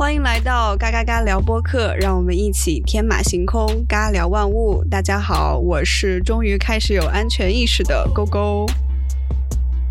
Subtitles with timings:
[0.00, 4.82] 欢迎来到嘎嘎嘎聊播客，让我们一起天马行空，嘎聊万物。
[4.90, 8.64] 大家好，我是终于开始有安全意识的勾勾。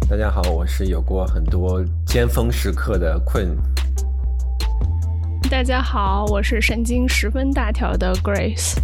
[0.10, 3.56] 大家好，我是有过很多尖峰时刻的困。
[5.48, 8.78] 大家好，我是神经十分大条的 Grace。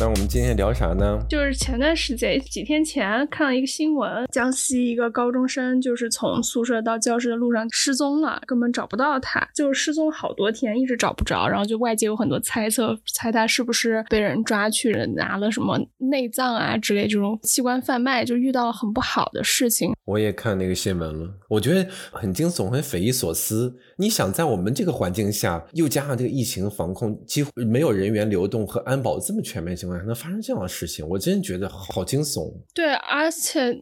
[0.00, 1.22] 那我们今天聊啥呢？
[1.28, 11.46] 就是前段时间几天前看了一个新闻，江西一个高中生就是从宿舍到教室的路上失踪了，根本找不到他，就是失踪好多天，一直找不着。
[11.46, 19.92] 然后就外界有很多猜测，猜他是不是被人抓去了，拿了什么内脏啊之类这种器官贩卖，就遇到了很不好的事情。
[20.06, 23.76] 我也看那个新闻了，我觉得很惊悚，很匪夷所思。
[23.98, 32.52] 你想在我们这个环境下，又加上这个疫情防控，几乎没有人员流动和安保这么全面能发生这样的事情，我真觉得好惊悚。
[32.74, 33.78] 对，而且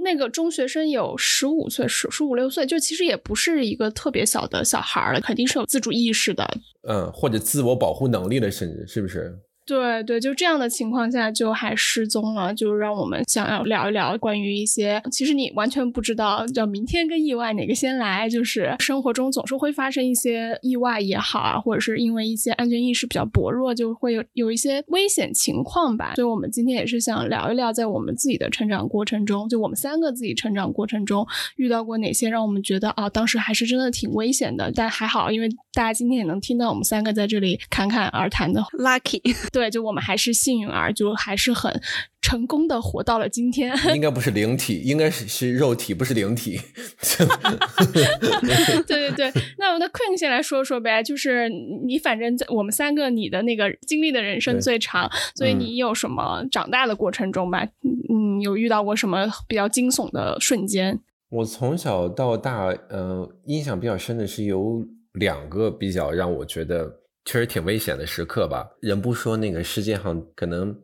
[0.00, 6.48] 那个中学生有十五岁，十十五六岁，就其实也不是一个特别小的小孩了，肯定是有自主意识的，
[6.88, 9.36] 嗯，或者自我保护能力的，甚至是不是？
[9.68, 26.14] 对对，就这样的情况下就还失踪了，就让我们想要聊一聊关于一些其实你完全不知道，叫明天跟意外哪个先来，就是生活中总是会发生一些意外也好啊，或者是因为一些安全意识比较薄弱，就会有有一些危险情况吧。
[26.14, 39.20] 所以我们今天也是想聊一聊，在我们自己的成长过程中，就我们三个自己成长过程中遇到过哪些让我们觉得啊，当时还是真的挺危险的，但还好，因为大家今天也能听到我们三个在这里侃侃而谈的 lucky。
[39.58, 41.82] 对，就我们还是幸运儿，就还是很
[42.22, 43.76] 成功的活到了今天。
[43.92, 46.60] 应该不是灵体，应该是是肉体，不是灵体。
[48.86, 57.66] 对对对，那我的 Queen 先来说说呗，就是你反正在我们三个，你的那个经历的人生最长，所以你有什么长大的过程中吧？
[57.82, 61.00] 嗯，有遇到过什么比较惊悚的瞬间？
[61.30, 67.00] 我从小到大，呃，印象比较深的是有两个比较让我觉得。
[67.28, 68.66] 确实挺危险的时刻吧？
[68.80, 70.74] 人不说那个世界上可能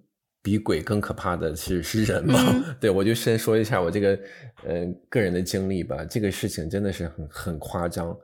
[0.43, 2.39] 比鬼更可怕的是是人吗？
[2.79, 4.11] 对我就先说一下我这个
[4.63, 6.05] 呃个人的经历吧。
[6.05, 8.15] 这个事情真的是很很夸张。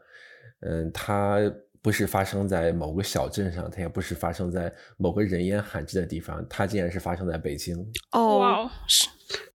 [0.60, 1.38] 嗯，它
[1.80, 7.74] 不是发生在某个小镇上，它也不是发生在某个人烟罕至的地方，它竟然是发生在北京。
[8.12, 9.08] 哦，是，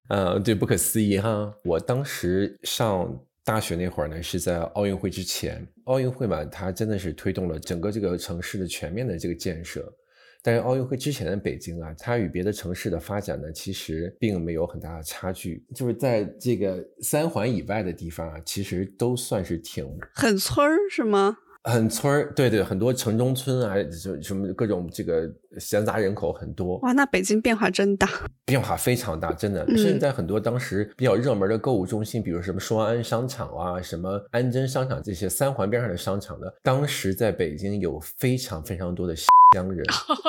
[0.10, 1.54] 嗯，对，不可思议哈！
[1.64, 3.16] 我当时上。
[3.46, 5.66] 大学那会儿呢，是在奥运会之前。
[5.84, 9.94] 奥运会嘛，它真的是推动了整个这个城市的全面的这个建设。
[10.42, 15.64] 但是奥运会之前的北京啊，它与别的城市的发展呢，其实并没有很大的差距。
[15.76, 21.38] 就是在这个三环以外的地方啊，其实都算是挺很村儿，是吗？
[21.66, 25.28] 很村儿，对对，很多城中村啊，就什么各种这个
[25.58, 26.78] 闲杂人口很多。
[26.78, 28.08] 哇，那北京变化真大，
[28.46, 29.66] 变化非常大，真的。
[29.70, 39.16] 甚至在很多当时比较热门的购物中心，比如什么双安商场啊、什么安贞商场这些三环边上的商场的，当时在北京有非常非常多的
[39.56, 39.84] 乡人。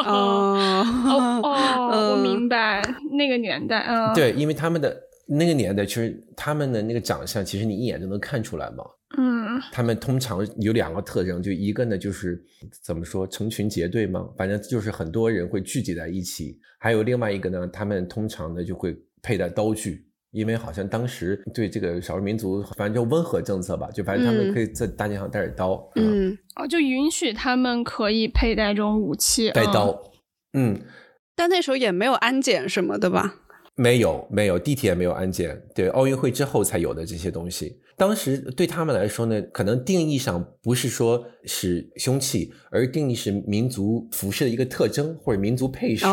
[0.07, 0.83] 哦
[1.45, 2.83] 哦，我明白
[3.13, 4.15] 那个年代啊。
[4.15, 8.83] 对，因为他们的那个年代，其实他们的那个长相，其实你一眼就能看出来嘛。
[9.17, 12.43] 嗯，他们通常有两个特征，就一个呢就是
[12.83, 25.89] 怎么说成群结队嘛，反正就是很多人会聚集在一起；还有另外一个呢，他们通常呢就会佩戴刀具，因为好像当时对这个少数民族，反正就温和政策吧，就反正他们可以在大街上带着刀。
[25.95, 30.03] 嗯，哦，就允许他们可以佩戴这种武器，带刀。
[30.55, 30.81] 嗯，
[31.37, 33.37] 但那时候也没有安检什么的吧？
[33.77, 37.79] 没有，没有，地铁没有安检，对，奥运会之后才有的这些东西。
[37.97, 46.05] 当时对他们来说呢，可能定义上不是说是凶器，而定义是民族服饰的一个特征或者民族配饰。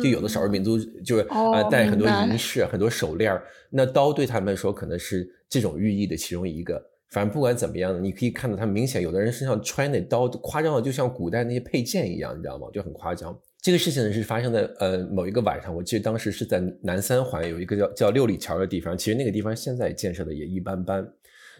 [0.00, 3.36] 就有的少数民族就是啊，戴很多银饰、很多手链
[3.70, 6.80] 那刀对他们来说可能是这种寓意的其中一个。
[7.10, 12.68] 反正不管怎么样，你可以看到他明显有的人身上穿那刀，夸张的就像古代那些佩剑一样，你知道吗？
[12.72, 13.36] 就很夸张。
[13.60, 21.04] 这个事情呢是发生在呃某一个晚上，我记得当时是在南三环有一个叫叫六里桥的地方，其实那个地方现在建设的也一般般。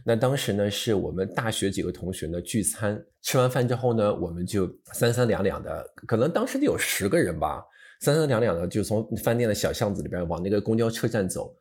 [0.04, 7.62] 那当时呢是我们大学几个同学呢聚餐，吃完饭之后呢，我们就三三两两的，可能当时得有十个人吧，
[8.00, 11.54] 三三两两的就从饭店的小巷子里边往那个公交车站走。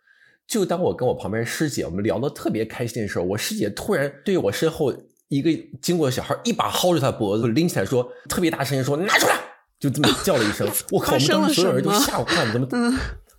[0.47, 4.93] 就当我跟我旁边师姐我们聊得特别开心的时候，我师姐突然对我身后
[5.29, 5.49] 一个
[5.81, 9.35] 经过的小孩一把薅住他脖子拎起来说，特别大声音说拿出来。
[9.79, 11.13] 就这么叫了一声， 我靠！
[11.13, 12.67] 我们当时所有人都吓坏了，怎么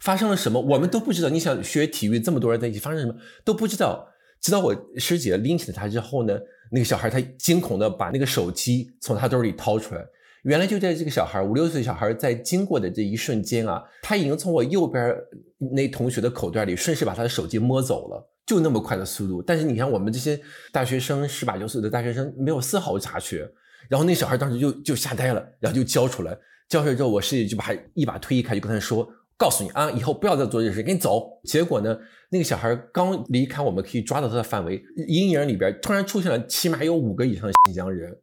[0.00, 0.60] 发生了什么？
[0.60, 1.28] 我们都不知道。
[1.28, 3.14] 你想学体育，这么多人在一起，发生什么
[3.44, 4.08] 都不知道。
[4.42, 6.38] 直到我师姐拎起了他之后呢，
[6.70, 10.04] 那个小孩他惊恐的把那个手机从他兜里掏出来。
[10.42, 15.16] 原来就在这个小孩五六岁小孩在经过的这一瞬间啊，他已经从我右边
[15.58, 18.28] 那同学的口袋里顺势把他的手机摸走了。
[18.44, 19.40] 就那么快的速度。
[19.40, 20.38] 但是你看我们这些
[20.72, 23.48] 大学生，十八九岁的大学生，没有丝毫察觉。
[23.88, 26.36] 然后那小孩当时就就吓呆了，然后就交出来。
[26.68, 29.08] 交出来之后，我师姐就把他一把推开，就跟他说
[29.42, 31.98] ：“告诉你啊，以后不要再做这事，赶紧走。”结果呢，
[32.30, 38.16] 那个小孩刚离开我们可以抓到他的范围，阴影里边突然出现了起码有五个以上的新疆人，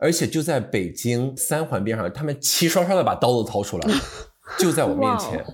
[0.00, 3.88] 而且就在北京三环边上，他们齐刷刷的把刀子掏出来，
[4.58, 5.44] 就在我面前。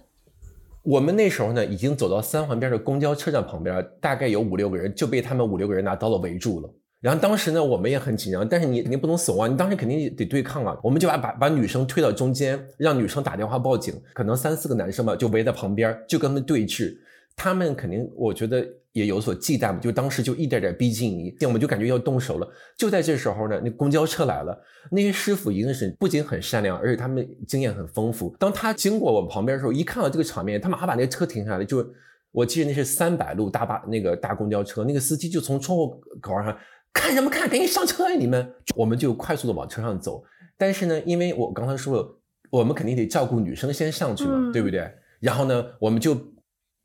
[0.82, 6.70] 我们那时候呢，已经走到三环边的公交车站旁边，大概有五六个人就被他们五六个人拿刀子围住了。
[7.00, 10.79] 然后当时呢，我们也很紧张，但是你肯定不能怂啊，你当时肯定得对抗啊。
[10.82, 13.94] 我们就把把把女生推到中间，让女生打电话报警。
[14.12, 16.94] 可能三四个男生吧，就围在旁边，就跟他们对峙。
[17.35, 18.62] 他们肯定，我觉得
[18.93, 22.47] 也有所忌惮嘛，就当时就一点点逼近你，我们就感觉要动手了。
[22.76, 24.61] 就在这时候呢，那公交车来了，
[24.91, 28.37] 那些师傅一定是不仅很善良，而且他们经验很丰富。
[28.38, 31.64] 当他经过我们旁边的时候，一看到这个场面，他马上把那车停下来。
[31.64, 31.82] 就
[32.31, 36.55] 我记得那是三百路大巴那个大公交车，那个司机就从窗户口上。
[36.93, 37.49] 看什么看？
[37.49, 38.17] 赶紧上车呀！
[38.17, 40.23] 你们，我们就快速的往车上走。
[40.59, 42.21] 但是呢，因为我刚才说了，
[42.51, 44.91] 我们肯定得照顾女生先上去嘛，对不对？
[45.21, 46.15] 然后呢，我们就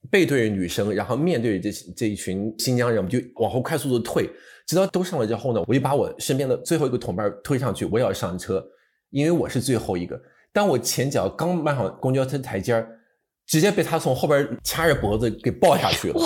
[0.09, 4.29] 背对着女生，然后面对这这一群新疆人，我们就往后快速的退，
[4.67, 8.65] 直到都上了之后呢，我就把我身边的最后一个同伴推上去，我也要上车，
[9.09, 10.21] 因为我是最后一个。
[10.53, 12.87] 当我前脚刚迈上公交车台阶儿，
[13.45, 16.21] 直接被他从后边掐着脖子给抱下去了。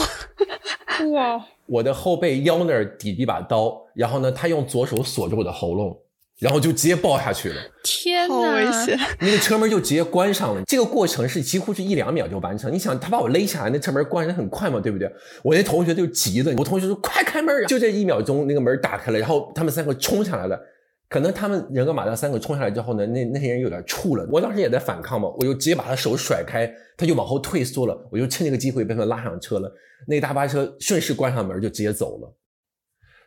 [1.07, 1.45] 哇！
[1.65, 5.97] 我的后背腰那儿抵一把刀，然后呢，他用左手锁着我的喉咙，
[6.39, 7.55] 然后就直接抱下去了。
[7.83, 8.99] 天哪，好危险！
[9.19, 10.61] 那个车门就直接关上了。
[10.65, 12.73] 这个过程是几乎是一两秒就完成。
[12.73, 15.11] 你想，他把我勒下来，那车门关的很快嘛，对不对？
[15.43, 20.59] 我那同学就急了，我同学说：“快开门！”就这一秒钟，那个门打开了，然后他们三个冲上来了。
[21.09, 24.23] 可能他们人格马达三个冲下来之后呢，那那些人有点怵了。
[24.31, 28.07] 我当时也在反抗嘛，我就直接把他手甩开，他就往后退缩了。
[28.11, 29.73] 我就趁这个机会被他们拉上车了。
[30.07, 32.35] 那个大巴车顺势关上门就直接走了。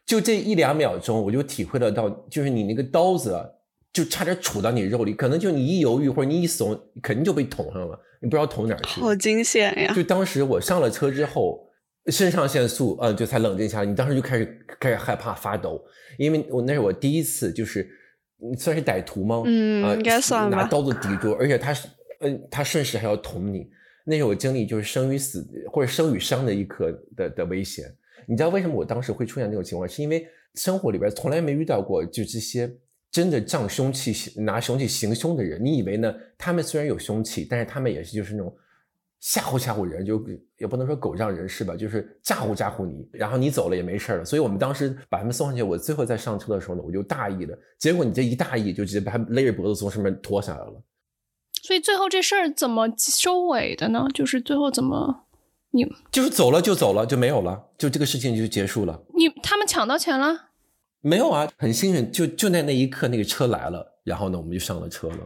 [0.07, 3.37] 就这一两秒钟，我就体会得到，就是你那个刀子
[3.93, 9.01] 就差点杵到你肉里，可能就你一犹豫或者你一怂，肯定就被捅上了，你不知道捅哪儿去。
[9.01, 9.93] 好惊险呀！
[9.93, 11.69] 就当时我上了车之后。
[12.07, 13.87] 肾上腺素，嗯，就才冷静下来。
[13.87, 15.81] 你当时就开始开始害怕发抖，
[16.19, 17.89] 因为我那是我第一次，就是
[18.59, 19.43] 算是歹徒吗？
[19.47, 20.57] 嗯，应该算吧。
[20.57, 21.87] 拿刀子抵住，而且他是，
[22.21, 23.71] 嗯，他顺势还要捅你。
[24.05, 27.85] 那是我经历就是生与死或者生与伤的一刻的的危险。
[28.27, 29.89] 你知道为什么我当时会出现这种情况？
[29.89, 30.27] 是因为
[30.57, 32.69] 生活里边从来没遇到过就这些
[33.13, 35.65] 真的仗凶器拿凶器行凶的人。
[35.65, 36.13] 你以为呢？
[36.37, 38.53] 他们虽然有凶器，但是他们也是就是那种。
[39.23, 40.21] 吓唬吓唬人，就
[40.59, 44.25] 也不能说狗仗人势吧，就是吓唬吓唬你，然后你走了也没事了。
[44.25, 47.57] 所以我们当时把他们送上去，我最后在上车的时候呢，我就大意了。
[47.79, 50.83] 结果你这一大意，就直接把他勒着脖子从上面拖下来了。
[51.63, 54.09] 所以最后这事儿怎么收尾的呢？
[54.13, 55.27] 就是最后怎么
[55.71, 59.01] 你就是走了就走了就没有了，就这个事情就结束了。
[59.15, 60.49] 你他们抢到钱了？
[61.01, 65.19] 没有啊，很幸运，就就在那一刻那个车来了，然后呢我们就上了车了。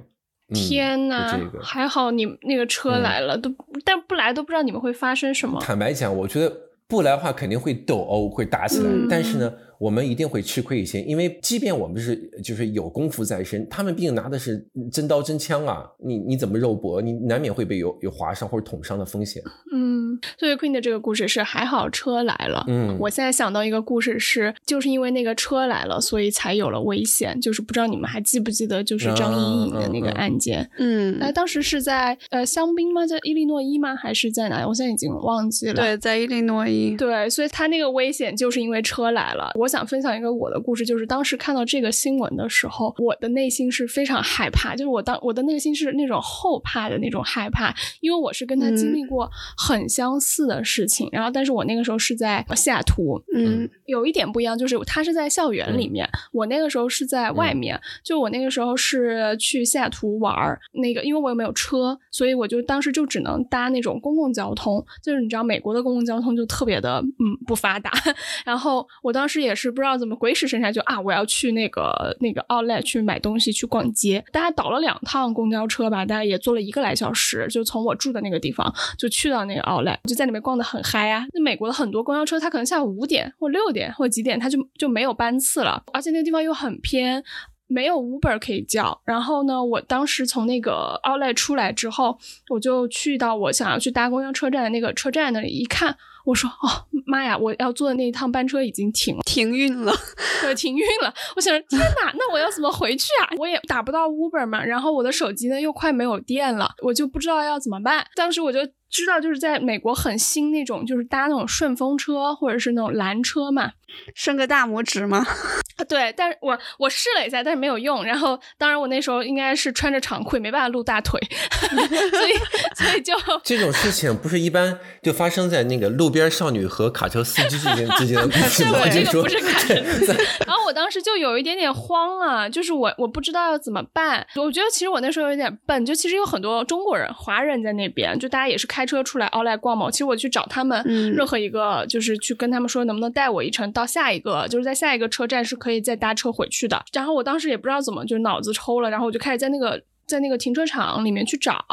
[0.55, 3.51] 天呐，还好你那个车来了，都
[3.85, 5.61] 但不来都不知道你们会发生什么。
[5.61, 6.55] 坦白讲，我觉得
[6.87, 8.91] 不来的话肯定会斗殴，会打起来。
[9.09, 9.53] 但是呢。
[9.79, 19.43] 我们一定会吃亏一些，因为即便我们是就是有功夫在身，他们毕竟拿的是真刀真枪啊，你你怎么肉搏，你难免会被有有划伤或者捅伤的风险。
[19.73, 22.65] 嗯，所以 Queen 的这个故事是还好车来了。
[22.69, 27.39] 嗯，我现在想到一个故事是，就是因为那个车来了，所以才有了危险。
[27.39, 30.69] 就是不知道你们还记不记得，就是张莹莹的那个案件。
[30.79, 33.07] 嗯，那当时是在呃香槟吗？
[33.07, 33.95] 在伊利诺伊吗？
[33.95, 34.67] 还是在哪？
[34.67, 35.75] 我现在已经忘记了。
[35.75, 36.97] 对，在伊利诺伊。
[36.97, 39.53] 对，所以他那个危险就是因为车来了。
[39.55, 39.66] 我。
[39.67, 67.91] 我想分享一个我的故事，就是当时看到这个新闻的时候，我的内心是非常害怕，就是我当我的内心是那种后怕的那种害怕，因为我是跟他经历过很相似的事情，然后但是我那个时候是在西雅图，嗯，有一点不一样，就是他是在校园里面，我那个时候是在外面，就我那个时候是去西雅图玩儿，那个因为我又没有车，所以我就当时就只能搭那种公共交通，就是你知道美国的公共交通就特别的嗯不发达，
[68.47, 69.56] 然后我当时也。
[69.57, 74.23] 是不知道怎么鬼使神差就啊，我要去那个那个 Outlet 去买东西去逛街。
[74.31, 81.27] 大家倒了两趟公交车吧，大家也坐了一个来小时，就从我住的那个地方就去到那个 Outlet，就在里面逛的很嗨啊。
[81.33, 87.25] 那美国的很多公交车，它可能下午五点或六点或几点，它就就没有班次了，而且那个地方又很偏，
[87.67, 89.01] 没有 Uber 可以叫。
[89.05, 92.19] 然后呢，我当时从那个 Outlet 出来之后，
[92.51, 95.97] 我就去到我想要去搭公交车站的那个车站那里一看。
[96.27, 99.95] 我说哦妈呀，我要坐的那一趟班车已经停了，停运了，
[100.43, 101.15] 对，停运了。
[101.37, 103.31] 我想天哪，那我要怎么回去啊？
[103.39, 108.05] 我也打不到 Uber 嘛，然后我的手机呢又快没有电了，我就不知道要怎么办。
[108.17, 108.59] 当时我就
[108.91, 113.73] 知道，就是在美国很兴那种，就是搭那种顺风车或者是那种蓝车嘛。
[114.15, 115.25] 伸个大拇指吗？
[115.89, 118.05] 对，但是我我试了一下，但是没有用。
[118.05, 121.19] 然后，当然我那时候应该是穿着长裤，没办法露大腿，
[122.11, 122.35] 所以
[122.75, 123.15] 所以就
[123.45, 128.81] 这种事情不是一般就发生在那个路边少女和卡车司机之间之间的故事吗？
[128.91, 130.13] 这个不是卡车司机。
[130.47, 134.27] 然后我当时就有一点点慌了，就是我我不知道要怎么办。
[134.35, 139.91] 我觉得其实我那时候有点笨，就其实有很多中国人、华人在那边，就大家也是开车出来奥莱逛嘛。
[139.91, 140.83] 其实我去找他们，
[141.15, 143.87] 任何一个就是去跟他们说能不能带我一程到。
[143.87, 146.85] 下一个就是在下一个车站是可以再搭车回去的。
[146.93, 151.65] 然后我当时也不知道怎么，就脑子抽了，然后我就开始在那个在那个停车场里面去找。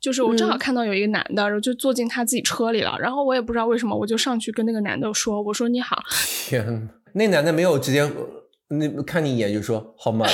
[0.00, 2.96] 就是我正好看到有一个男的，然后就坐进他自己车里了。
[2.98, 6.02] 然后我也不知道为什么，我就上去跟那个男的说：“我说你好。”
[6.48, 8.10] 天，那男的没有直接
[8.68, 10.26] 那看你一眼就说好吗？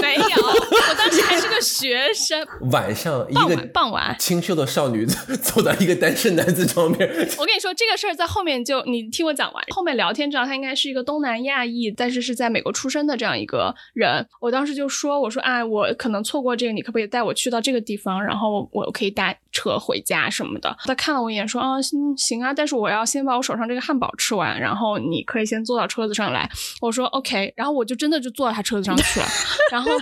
[0.00, 0.43] 没有，
[1.14, 2.46] 我当时还是个学生。
[2.72, 7.08] 晚上，一个傍晚，清秀的少女走到一个单身男子旁边。
[7.38, 9.64] 我跟你说，这个事儿在后面就你听我讲完。
[9.70, 14.26] 后面聊天知道他应该是一个东南亚裔，但是是在美国出生的这样一个人。
[14.40, 20.76] 我当时就说，我说啊，我可能错过这个，你可不可以带我去到这个地方，然后我可以搭车回家什么的。
[20.84, 26.50] 他看了我一眼，说啊，行行啊，但是我要先把我手上这个汉堡吃完，然后你可以先坐到车子上来。
[26.80, 29.26] 我说 OK，然后我就真的就坐到他车子上去了，
[29.70, 29.92] 然后。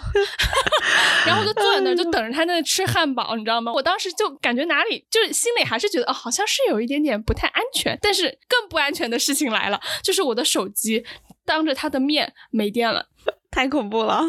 [1.27, 3.73] 然后就坐在那儿，就等着他那吃汉堡，你知道吗？
[3.73, 7.99] 我当时就感觉哪里就是心里还是觉得哦，好像是有一点点不太安全。
[8.03, 11.05] 但是更不安全的事情来了，就是我的手机
[11.45, 13.07] 当着他的面没电了，
[13.51, 14.23] 太恐怖了，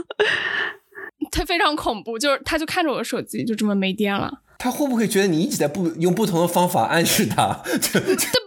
[1.31, 4.39] 他非常恐怖，就是他就看着我的手机就这么没电了。
[4.59, 7.61] 他会不会觉得你一直在不用不同的方法暗示他？
[7.81, 7.99] 这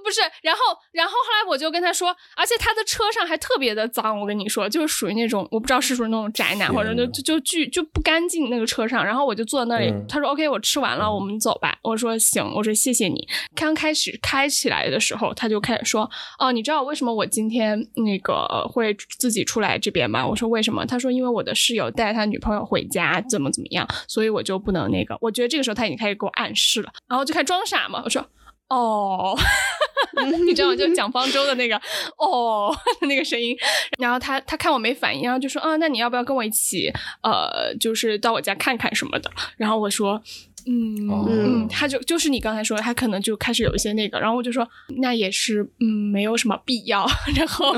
[0.06, 0.60] 不是，然后，
[0.92, 9.04] 然后后来我就跟他说，而且他的车上还特别的脏，我跟你说，就是属于那种我不知道是不是那种宅男，或者就就就巨就不干净那个车上。
[9.04, 11.76] 然后我就坐在那里，他说 OK，我吃完了，我们走吧。
[11.82, 13.26] 我说行，我说谢谢你。
[13.56, 16.08] 刚开始开起来的时候，他就开始说，
[16.38, 20.25] 哦，你知道为什么我今天那个会自己出来这边吗？
[20.25, 20.86] 我说为什么？
[20.86, 25.18] 他说因为我的室友带他女朋友回家，怎么怎么样，所以我就不能那个。
[25.20, 25.96] 我觉得这个时候他已经。
[25.96, 28.02] 开始给我暗示了，然后就开始装傻嘛。
[28.04, 28.22] 我说
[28.68, 29.37] ：“哦，
[30.44, 30.76] 你知道吗？
[30.76, 31.76] 就 蒋方舟的那个
[32.18, 33.56] 哦那个声音。”
[33.99, 36.92] 然后他他看我没反应，然后就说：“啊，那你要不要跟我一起？
[37.23, 40.20] 呃，就是到我家看看什么的。”然后我说
[40.66, 44.18] ：“嗯嗯。”他就就是你刚才说，他可能就开始有一些那个。
[44.18, 44.66] 然后我就说
[45.00, 47.06] ：“那也是，嗯，没有什么必要。”
[47.37, 47.73] 然后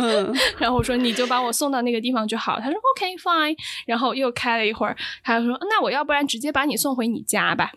[0.59, 7.73] 然后我说：“你就把我送到那个地方就好。”他说：“OK fine。”然后又开了一会儿，他就说：“那我要不然直接把你送回你家吧。”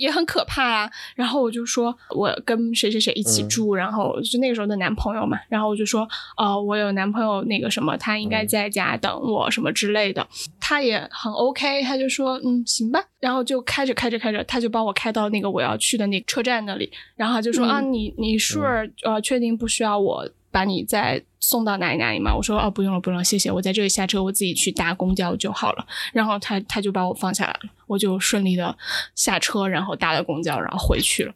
[0.00, 10.26] 也很可怕啊，然后我就说，我跟谁谁谁一起住，然后就那个时候的男朋友嘛，然后我就说，哦，我有男朋友，那个什么，他应该在家等我什么之类的，
[10.58, 20.26] 他也很 OK，他就说，嗯，行吧，然后就开着开着开着，他就帮我开到那个我要去的那个车站那里，然后他就说，啊，你你 sure 呃确定不需要我？
[20.50, 22.34] 把你再送到哪里哪里吗？
[22.34, 25.86] 我说哦，不用了，不用了，谢谢，我在这里下车，我自己去搭公交就好了。
[26.12, 28.76] 然后他他就把我放下来了，我就顺利的
[29.14, 31.32] 下车，然后搭了公交，然后回去了。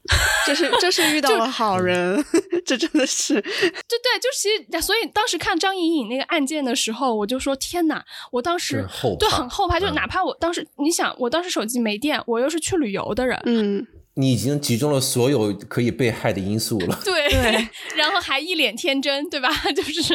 [0.47, 2.23] 这是这是遇到了好人，
[2.67, 8.87] 这真的是，对对，就其实所以当时看张颖颖那个案件的时候，我就说天哪，我当时
[9.19, 13.87] 对很后怕，就哪怕我当时你想，我当时手机没电，我又是去旅游的人，嗯。
[14.17, 17.69] 你已经集中了所有可以被害的因素了，对对，
[17.99, 19.49] 然后还一脸天真，对吧？
[19.75, 20.15] 就是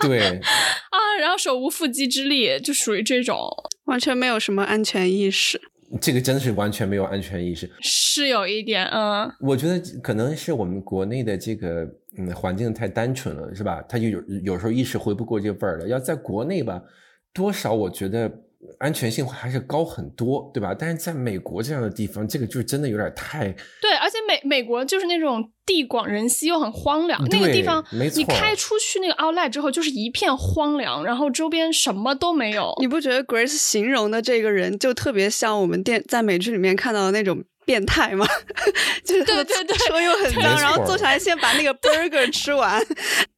[0.00, 3.38] 对 啊，然后手无缚鸡之力，就属于这种
[3.84, 5.60] 完全没有什么安全意识。
[6.00, 9.30] 这个真的是完全没有安全意识，是有一点，嗯。
[9.40, 13.82] 我觉得可能是我们国内的这个嗯环境太单纯了，是吧？
[13.86, 15.86] 他就有有时候一时回不过这味儿了。
[15.86, 16.82] 要在国内吧，
[17.34, 18.32] 多少我觉得。
[18.78, 20.74] 安全性还是高很多，对吧？
[20.76, 23.44] 但是在美国这样的地方，这个就是真的有点太……
[23.80, 32.74] 对，而且美美国就是那种地广人稀又很荒凉，那个地方，你开出去那个 Outlet 之后，就是一片荒凉，然后周边什么都没有。
[32.80, 38.26] 你不觉得 Grace 形容的这个人就特别像我们电在美剧里面看到的那种变态吗？
[39.04, 42.84] 就是对对对，车又很脏，然后坐下来先把那个 burger 吃完。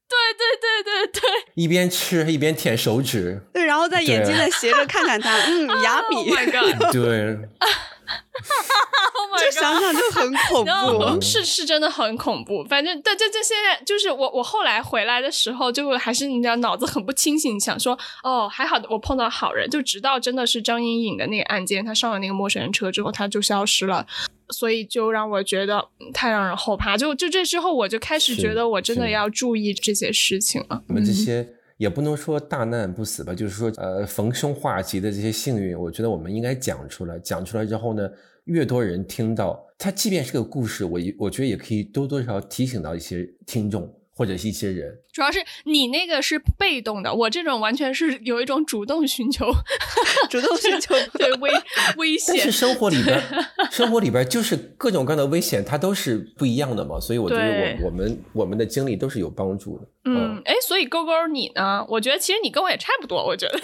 [0.09, 6.17] 对对对对对，一边吃一边舔手指，对，然后在眼睛的斜着看看他，嗯， 牙比，
[6.93, 7.39] 对
[9.17, 11.21] Oh my 想想就很恐怖。
[11.21, 12.65] 是是真的很恐怖。
[12.65, 19.69] 反正但这这现在就是我我后来回来的时候，就还是你知道脑子很不清醒，想说哦还好我碰到好人。
[19.71, 24.07] 就直到真的是张莹颖的那个案件，她上了那个陌生人车之后，她就消失了。
[24.51, 25.85] 所以就让我觉得
[26.15, 26.97] 太让人后怕。
[26.97, 30.83] 就就这之后，我就开始觉得我真的要注意这些事情了。
[30.87, 37.18] 你们这些也不能说大难不死吧，就是说呃逢凶化吉的这些幸运，我觉得我们应该讲出来。
[37.18, 38.11] 讲出来之后呢，
[38.45, 43.92] 越多人听到，它即便是个故事，我我觉得也可以多多少少提醒到一些听众。
[44.18, 49.50] 或者是一些人，主要是你那个是被动的，我这种完全是有一种主动寻求，
[50.28, 51.50] 主动寻求 对危
[51.96, 52.35] 危险。
[52.37, 53.18] 但是生活里边，
[53.70, 57.42] 生活里边就是各种各样的危险，它都是不一样的嘛，所以我觉得
[57.80, 59.87] 我我们我们的经历都是有帮助的。
[60.08, 61.85] 嗯，哎，所以勾勾你呢？
[61.88, 63.58] 我觉得其实你跟我也差不多，我觉得。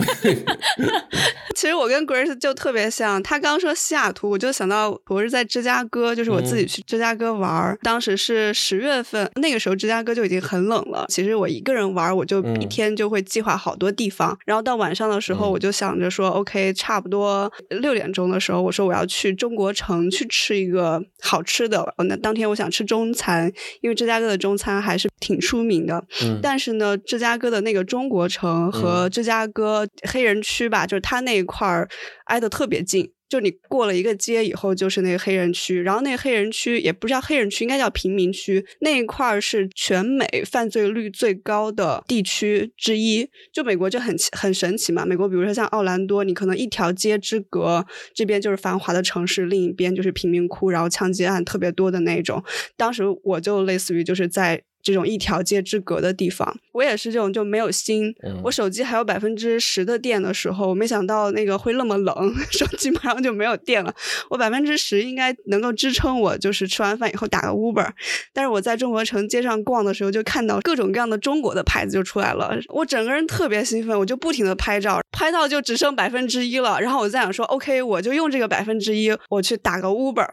[1.54, 10.40] 其实我跟 Grace 就特别像，他刚说西雅图，我就想到我是在芝加哥，就是我自己去芝加哥玩，当时是十月份，那个时候芝加哥就已经。
[10.42, 21.92] 很冷了，其实我一个人玩，我就一天就会计划好多地方，然后到晚上的时候，我就想着说，OK，差不多六点钟的时候，我说我要去中国城去吃一个好吃的。
[22.08, 26.04] 那当天我想吃中餐，因为芝加哥的中餐还是挺出名的。
[26.40, 31.88] 但是呢，芝加哥的那个中国城和芝加哥黑人区吧，就是它那一块儿
[32.26, 33.10] 挨得特别近。
[33.32, 38.62] 就你过了一个街以后，就是那个黑人区，然后那个黑人区也不叫黑人区，应该叫贫民区。
[38.80, 43.26] 那一块儿是全美犯罪率最高的地区之一。
[43.50, 52.44] 就美国就很很神奇嘛，美国比如说像奥兰多，你可能一条街之隔，这边就是繁华的城市，另一边就是贫民窟，然后枪击案特别多的那种。
[52.76, 54.62] 当时我就类似于就是在。
[54.82, 58.14] 这种一条街之隔的地方，我也是这种就没有心。
[58.42, 63.94] 我手机还有百分之十的电的时候，我没想到那个会那么冷， 手机马上就没有电了。
[64.28, 67.88] 我百分之十应该能够支撑我，就是吃完饭以后打个 Uber。
[68.32, 76.80] 但是我在中国城街上逛的时候，就看到各种各样的中国的牌子就出来了，我整个人特别兴奋，我就不停的拍照，拍到就只剩百分之一了。
[76.80, 80.28] 然后我在想说，OK，我就用这个百分之一，我去打个 Uber。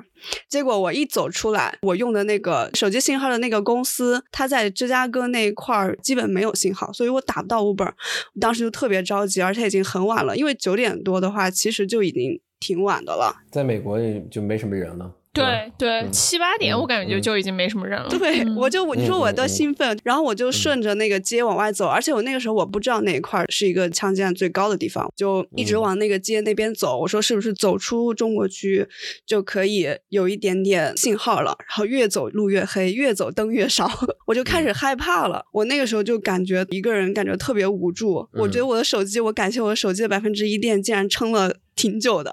[0.50, 4.24] 结果我一走出来，我用的那个手机信号的那个公司。
[4.40, 7.92] 他在芝加哥那一块儿基本没有信号，所以我打不到 Uber。
[8.40, 13.36] 当时就特别着急，而且已经很晚了，因为九点多的话，其实就已经挺晚的了。
[13.52, 14.00] 在美国
[14.32, 15.14] 就没什么人了。
[15.32, 18.10] 对对，七八点我感觉就就已经没什么人了。
[18.10, 26.98] 对，我就你说我的兴奋，然后我就顺着那个街往外走，而且我那个时候我不知道那一块是一个枪击案最高的地方，就一直往那个街那边走。
[27.00, 28.86] 我说是不是走出中国区
[29.26, 31.56] 就可以有一点点信号了？
[31.60, 33.90] 然后越走路越黑，越走灯越少，
[34.26, 35.46] 我就开始害怕了。
[35.54, 38.28] 我那个时候就感觉一个人感觉特别无助。
[38.34, 41.56] 我觉得我的手机，我感谢我的手机的百分之一电竟然撑了。
[41.80, 42.30] 挺久的，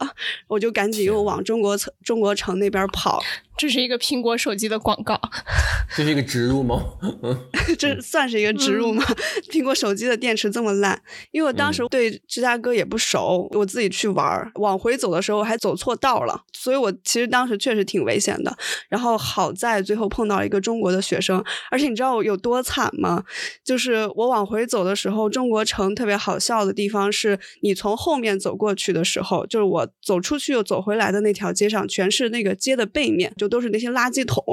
[0.48, 3.22] 我就赶紧又往中国城中国城那边跑。
[3.56, 5.18] 这是一个苹果手机的广告，
[5.96, 6.84] 这是一个植入吗？
[7.78, 9.02] 这算是一个植入吗？
[9.50, 18.54] 苹果手机的电池这么烂，因为我当时对芝加哥也不熟，我自己去玩，往回走的时候还走错道了，所以我其实当时确实挺危险的。
[18.90, 23.24] 然后好在最后碰到了一个中国的学生，而且你知道我有多惨吗？
[23.64, 33.45] 就是我往回走的时候，中国城特别好笑的地方是，你从后面走过去的时候，就是我走出去又走回来的那条街上，全是那个街的背面就。
[33.48, 34.44] 都是那些垃圾桶，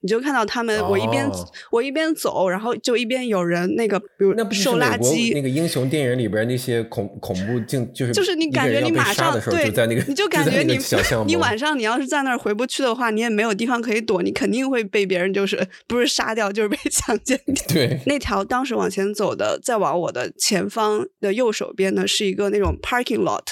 [0.00, 1.30] 你就看到他们，我一边
[1.70, 5.32] 我一边走，然后就一边有人那个，比如那不收垃圾。
[5.34, 10.78] 那个英雄电影里边那些恐恐怖镜，就是就是你感觉你马上对，在那个你就感觉你
[11.26, 17.40] 你晚上你要是在那儿回不去的话，你也没有地方可以躲，你肯定会被别人就是 不是杀掉就是被 强奸。
[17.68, 23.42] 对，那条当时往前走的，再往我的前方的右手边呢，是一个那种 parking lot，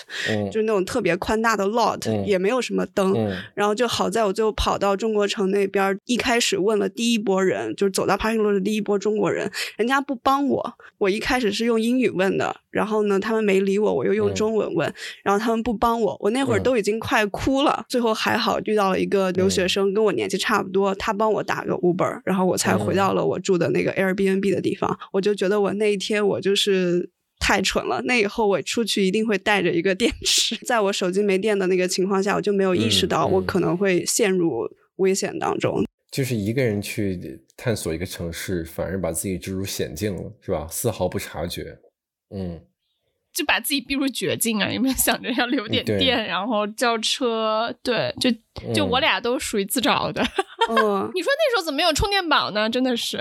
[0.46, 3.14] 就是那种特别宽大的 lot，也没有什么灯，
[3.54, 4.83] 然后就好在我最后跑到。
[4.84, 10.74] 到中国城那边，一开始问了第一波人，就是走到 parking lot 的第一波中国人，人家不帮我。
[10.98, 14.92] 我一开始是用英语问的，然后呢，他们没理我，我又用中文问，
[15.22, 16.16] 然后他们不帮我。
[16.20, 24.98] 我那会儿都已经快哭了，最后还好遇到了一个留学生，跟我年纪差不多，他帮我打个 Uber，然后我才回到了我住的那个 Airbnb 的地方。
[25.12, 27.10] 我就觉得我那一天我就是。
[27.44, 28.00] 太蠢了！
[28.06, 35.84] 那以后我出去一定会带着一个电池， 在我手机没电的那个情况下，我就没有意识到我可能会陷入危险当中。
[36.10, 40.66] 就是一个人去探索一个城市，反而把自己置入险境了，是吧？
[40.70, 41.76] 丝毫不察觉。
[42.34, 42.62] 嗯，
[43.34, 44.70] 就把自己逼入绝境啊！
[44.72, 47.74] 有没有想着要留点电，然后叫车？
[47.82, 48.30] 对，就
[48.72, 50.22] 就嗯我俩都属于自找的。
[50.70, 52.70] 嗯， 你说那时候怎么没有充电宝呢？
[52.70, 53.18] 真的是，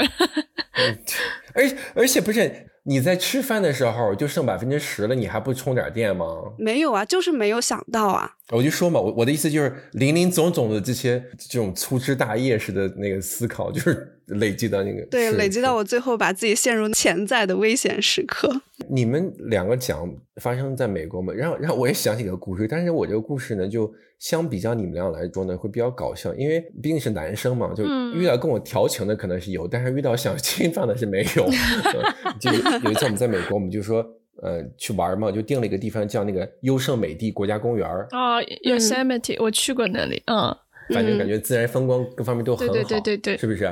[1.53, 6.25] 而而且不是你在吃饭的时候就剩百分之十了，你还不充点电吗？
[6.57, 8.35] 没有啊，就是没有想到啊。
[8.51, 18.61] 我就说嘛，我我的意思就是林林总总的这些这种粗枝大叶似的那个思考，就是 累积到那个对，累积到我最后把自己陷入潜在的危险时刻。
[18.89, 20.09] 你们两个讲
[20.41, 23.89] 发生在美国嘛，让让我也想起个故事，但是我这个故事呢，就
[24.23, 28.13] 相比较你们俩来说呢，会比较搞笑，因为毕竟是男生嘛，就嗯。
[28.13, 31.45] 遇到跟我调情的可能是有，但是遇到想侵犯的是没有。
[31.45, 32.49] 嗯就
[32.85, 34.01] 有一次我们在美国，我们就说
[34.41, 40.55] 呃去玩嘛，就定了一个地方叫那个优胜美地国家公园儿，哦，Yosemite，、我去过那里，嗯，
[40.93, 43.37] 反正感觉自然风光各方面都很好，对对对对对。
[43.37, 43.65] 是不是？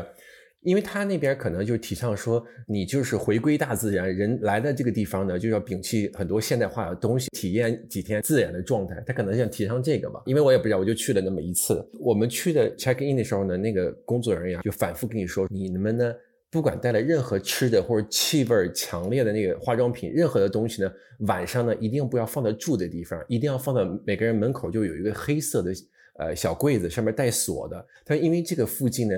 [0.63, 9.03] 因为他那边可能就提倡说，你就是回归大自然，人来的这个地方呢，就要摒弃很多现代化的东西，体验几天自然的状态。
[9.05, 11.83] 他可能想提倡这个吧，因为我也不知道，我就去了那么一次。
[11.99, 16.13] 我们去的 check in 的时候呢，那个工作人员就反复跟你说，你们呢，
[16.51, 25.73] 不管带了任何吃的或者气味强烈的那个化妆品，任何的东西呢，晚上呢一定不要放在住的地方，一定要放在每个人门口就有一个黑色的
[26.19, 27.83] 呃小柜子，上面带锁的。
[28.05, 29.15] 他因为这个附近呢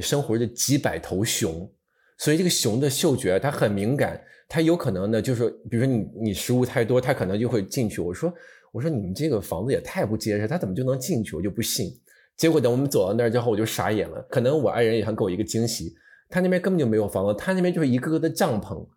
[0.00, 1.70] 生活着几百头熊，
[2.18, 8.00] 所以这个熊的嗅觉它很敏感，它有可能呢就是，比如说你你食物太多，它可能就会进去。
[8.00, 8.32] 我说
[8.72, 11.36] 我说你们这个房子也太不结实，它怎么就能进去？
[11.36, 11.90] 我就不信。
[12.36, 14.26] 结果等我们走到那儿之后，我就傻眼了。
[14.30, 15.92] 可能我爱人也想给我一个惊喜，
[16.30, 18.88] 他那边根本就没有房子，他那边就是一个个的帐篷，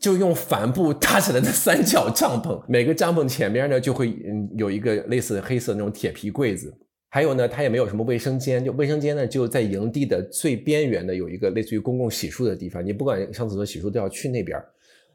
[0.00, 6.76] 就用帆布搭起来的三角帐篷，每个帐篷前面呢就会嗯有一个类似黑色那种铁皮柜子。
[7.12, 14.56] 还有呢，它也没有什么卫生间，就卫生间呢就在营地的最边缘的有一个类似于公共洗漱的地方，你不管上厕所、洗漱都要去那边。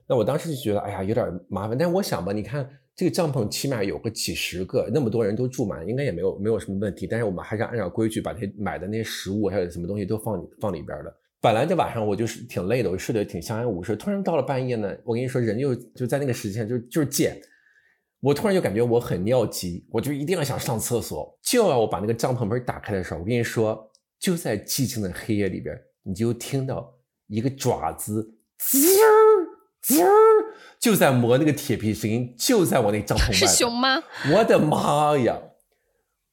[0.05, 1.77] 那我当时就觉得，哎呀，有点麻烦。
[1.77, 7.07] 但是我想吧，你看这个帐篷起码有个几十个，那么多人都住满，应该也没有没有什么问题。
[7.07, 11.17] 但是我们还是按照规矩把那些买的那些食物还有什么东西都放放里边了。
[11.41, 13.95] 本来这晚上我就是挺累的，我睡得挺相安无事。
[13.95, 17.39] 突然到了半夜呢，我跟你说，人就就在那个时间就就是贱。
[18.25, 26.91] 我突然就感觉我很尿急，我就一定要想上厕所，就要我把那个帐篷门打开的时候，我跟你说，就在寂静的黑夜里边，你就听到
[27.27, 29.45] 一个爪子滋儿
[29.79, 30.09] 滋儿，
[30.79, 33.45] 就在磨那个铁皮声音，就在我那帐篷外 是。
[33.45, 34.01] 熊吗？
[34.33, 35.37] 我的妈呀！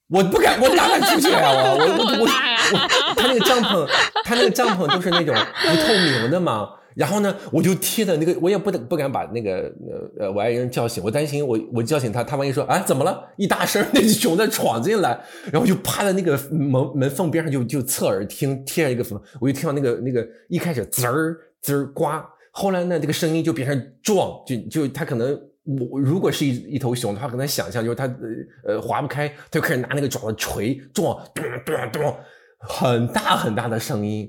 [0.09, 1.53] 我不敢，我哪敢出去啊！
[1.53, 3.87] 我我我我 我，他那个帐篷，
[4.25, 6.71] 他那个帐篷都是那种不透明的嘛。
[6.95, 9.73] 然后呢，我就贴的那个，我也不不敢把那个
[10.19, 13.29] 呃呃我爱人叫醒，我担心我我叫醒他，他万一说啊怎么了？
[13.37, 15.21] 一大声，那熊在闯进来，
[15.53, 25.39] 然后就趴在那个门门缝边上就就侧耳听，贴上一个缝，我就听到那个那个一开始滋儿滋儿刮，后来呢这个声音就变成撞，就就他可能。
[25.65, 32.17] 我如果是一一头熊的话，可能想象就是它呃呃划不开，它就开始拿那个爪子锤撞，咚咚咚，
[32.59, 34.29] 很大很大的声音。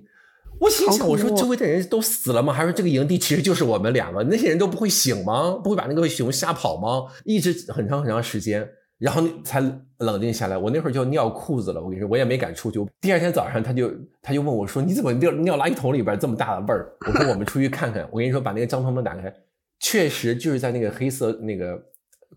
[0.59, 2.53] 我心想，我说周围的人都死了吗？
[2.53, 4.23] 还是说这个营地其实就是我们两个？
[4.23, 5.59] 那些人都不会醒吗？
[5.63, 7.11] 不会把那个熊吓跑吗？
[7.25, 9.61] 一直很长很长时间，然后才
[9.97, 10.57] 冷静下来。
[10.57, 12.79] 我那会儿就尿裤子了，我跟你说，我也没敢出去。
[13.01, 19.33] 第二天早上，他就他就问我说：“你怎么尿尿垃圾桶里边这么大的味儿？”我说：“我们出去看看。”我跟你说，把那个帐篷门打开。
[19.79, 21.77] 确实就是在那个黑色那个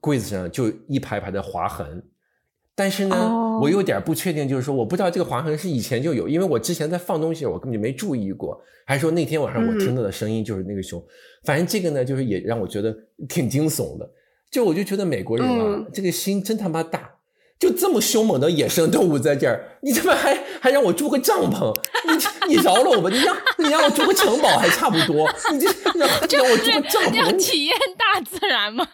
[0.00, 2.02] 柜子上就一排排的划痕，
[2.76, 11.02] 但是呢，哦我有点不确定，就是说我不知道这个划痕是以前就有，因为我之前在放东西，我根本就没注意过，还是说那天晚上我听到的声音就是那个熊，
[11.44, 12.94] 反正这个呢，就是也让我觉得
[13.28, 14.08] 挺惊悚的，
[14.50, 17.10] 就我就觉得美国人啊，嗯这个心真他妈大。
[17.58, 21.74] 就这么凶猛的野生动物在这儿，你他妈还还让我住个帐篷？
[22.06, 23.10] 你你饶了我吧！
[23.10, 25.66] 你让你让我住个城堡还差不多，你这
[25.98, 28.86] 让让我住个帐要篷，你体验大自然吗？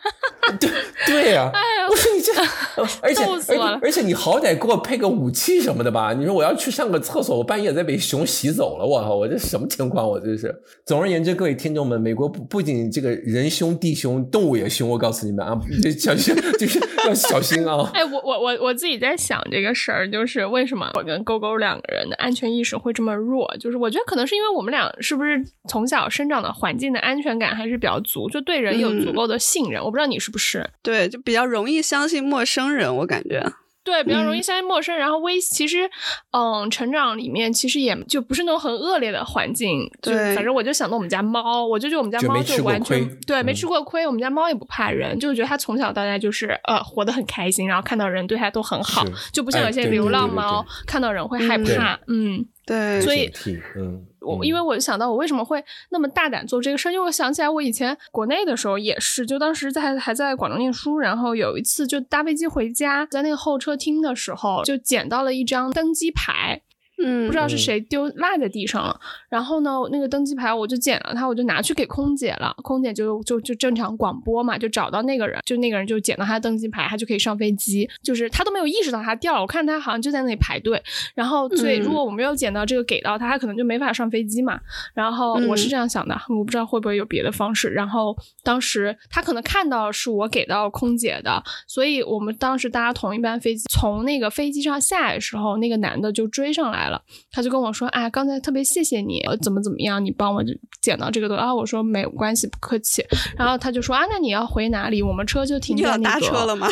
[0.61, 0.71] 对
[1.07, 2.33] 对呀、哎呀我说你这，
[2.81, 6.13] 呃而且 而且而且你好歹给我配个武器什么的吧？
[6.13, 10.09] 你说我要去上个厕所，我半夜再被熊洗走了，我靠，我这什么情况？
[10.09, 10.55] 我这是。
[10.85, 17.91] 总而言之，各位听众们，美国不不仅这个人凶地凶，动物也凶，我告诉你们啊，这小心就是要小心啊。
[17.95, 23.42] 哎，我我我我自己在想这个事儿，就是为什么我跟勾勾两个人的安全意识会这么弱？
[23.61, 29.83] 就是我觉得可能是因为我们俩是不是从小生长的环境的安全感还是比较足，就对人有足嗯够的信任。
[29.83, 30.69] 我不知道你是不是？
[30.83, 33.45] 对，就比较容易相信陌生人，我感觉。
[33.85, 34.43] 对，比较容易嗯。
[34.43, 35.89] 相信陌生人，然后危其实，
[36.31, 40.35] 嗯，成长里面其实也就不是那种很恶劣的环境，就对。
[40.35, 51.65] 反正我就想到我们家猫，我就觉得我们家猫就完全亏对没嗯吃过亏，我们家猫也不怕人，就是觉得它从小到大就是呃活得很开心，然后看到人对它都很好，就不像哎有些流浪猫看到人会害嗯。
[51.65, 53.31] 怕，嗯，对，所以
[53.77, 66.63] 嗯，我因为我就想到我为什么会那么大胆做这个事儿，因为我想起来我以前国内的时候也是，就当时在还在广州念书，然后有一次就搭飞机回家，在那个候车厅的时候就捡到了一张登机牌。
[67.05, 80.83] 嗯，不知道是谁丢落在地上了，然后呢，那个登机牌我就捡了它，我就拿去给空姐了，空姐就就就正常广播嘛，就找到那个人，就那个人就捡到他的登机牌，他就可以上飞机，就是他都没有意识到他掉了，我看他好像就在那里排队，
[81.15, 84.61] 然后所以如果我没有捡到这个给到他，他可能就没法上飞机嘛，
[84.95, 96.92] 然后我是这样想的，我不知道会不会有别的方式，然后当时他可能看到是我给到空姐的，所以我们当时搭同一班飞机，从那个飞机上下来的时候，那个男的就追上来了。
[97.31, 100.43] 他就跟我说：“啊，刚才特别谢谢你，怎么怎么样，你帮我
[100.81, 103.05] 捡到这个东西啊？”我说：“没有关系，不客气。”
[103.37, 105.03] 然后他就说：“啊，那你要回哪里？
[105.03, 106.69] 我们车就停在那个。”搭车了吗？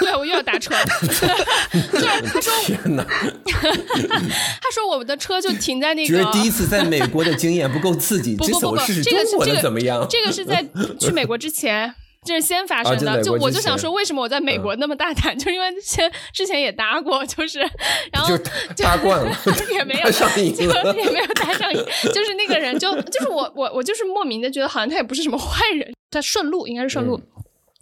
[0.00, 0.80] 对，我又要搭车了。
[1.72, 3.04] 对，他说：“天哪！”
[3.44, 10.06] 他说：“我们的车就停在那个。”觉得第一次在美国的经验不够刺激， 不不不不，这个是这个怎么样？
[10.10, 10.64] 这个是在
[10.98, 11.94] 去美国之前。
[12.24, 15.36] 这是先发生的，就我就想说，为什么我在美国那么大胆？
[15.36, 17.58] 就因为先之前也搭过，就是，
[18.12, 18.38] 然后
[18.76, 19.36] 搭惯了，
[19.74, 20.66] 也没有上瘾，也
[21.10, 21.78] 没有搭上瘾，
[22.14, 27.20] 就是那个人就就是我我我就是莫名的觉得好像他也不是什么坏人，他顺路应该是顺路。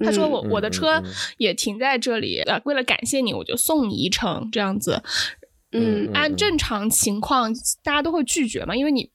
[0.02, 1.02] 他说我我的车
[1.36, 5.02] 也停在这里，呃，为了感谢你，我就送你一程这样子。
[5.72, 7.52] 嗯，按正常情况
[7.84, 9.10] 大家都会拒绝嘛，因为你。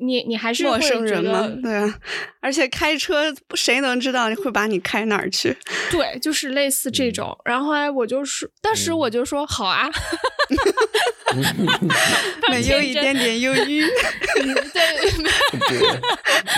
[0.00, 1.48] 你你还是陌生人吗？
[1.62, 1.94] 对啊，
[2.40, 5.56] 而且开车谁能知道你会把你开哪儿去？
[5.92, 7.36] 对，就是类似这种。
[7.44, 9.88] 然后后来我就是，当时我就说好啊，
[12.50, 13.84] 没有一点点犹豫，
[14.36, 14.82] 对，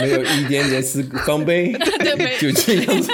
[0.01, 3.13] 没有一点点是防备， 对，就这样子。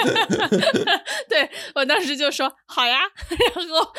[1.27, 2.99] 对我当时就说好呀，
[3.55, 3.91] 然后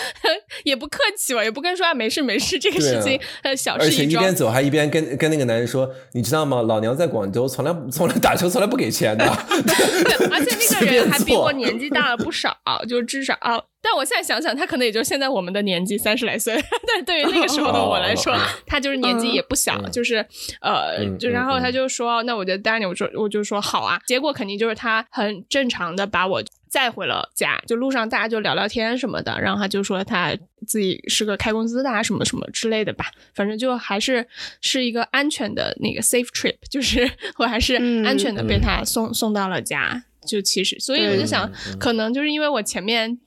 [0.64, 3.84] 也不客气吧，也不跟说啊，没事没事，这个事情呃小事。
[3.84, 5.90] 而且一边走还一边跟跟那个男人说。
[6.12, 6.62] 你知道吗？
[6.62, 12.56] 老娘在广州从来从来打球从来不给钱的，而且那个人还比我年纪大了不少，
[12.88, 13.36] 就至少。
[13.82, 16.54] 但我现在想想，他可能也就现在我们的年纪三十来岁，
[16.86, 20.24] 但对于那个时候的我来说， 他就是年纪也不小，就是
[20.60, 24.00] 呃，就然后他就说，那我就带你，我说我就说好啊。
[24.06, 26.42] 结果肯定就是他很正常的把我。
[26.70, 30.32] 载回了家，就路上大家就聊聊天什么的，然后他就说他
[30.68, 34.24] 自己是个开工资的啊，什么什么之类的吧，反正就还是
[34.60, 37.74] 是一个安全的那个 safe trip， 就是我还是
[38.06, 43.18] 安全的被他送送到了家，就其实，所以我就想，可能就是因为我前面。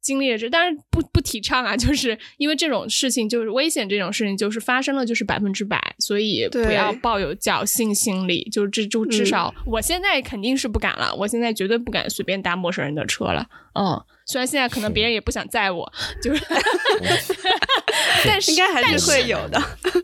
[0.00, 8.48] 经历了这，但是不不提倡啊， 就是因为这种事情就是危险，这种事情就是发生了就是百分之百，所以不要抱有侥幸心理。
[8.50, 13.46] 就这就至少，我现在肯定是不敢了，我现在绝对不敢随便搭陌生人的车了。
[13.74, 16.44] 嗯，虽然现在可能别人也不想载我，就是，
[18.26, 19.62] 但是应该还是会有的。